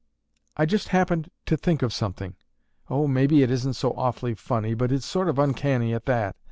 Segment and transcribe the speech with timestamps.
[0.57, 2.35] "I just happened to think of something.
[2.89, 6.35] Oh, maybe it isn't so awfully funny, but it's sort of uncanny at that.